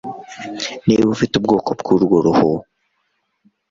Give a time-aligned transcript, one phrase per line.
[0.85, 2.51] Niba ufite ubwoko bw'urwo ruhu